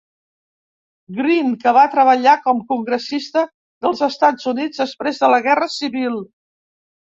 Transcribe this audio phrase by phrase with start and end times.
[1.17, 3.45] Green, que va treballar com congressista
[3.87, 6.21] dels Estats Units després de la Guerra Civil.